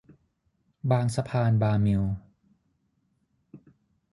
[0.91, 2.03] บางสะพานบาร์มิล